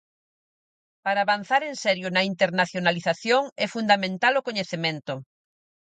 Para 1.03 1.21
avanzar 1.25 1.61
en 1.69 1.75
serio 1.85 2.07
na 2.11 2.23
internacionalización 2.31 3.43
é 3.65 3.67
fundamental 3.75 4.33
o 4.35 4.45
coñecemento. 4.47 5.13